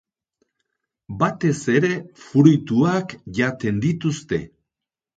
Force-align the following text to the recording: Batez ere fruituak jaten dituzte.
Batez 1.19 1.53
ere 1.75 1.93
fruituak 2.23 3.17
jaten 3.41 3.83
dituzte. 3.89 4.45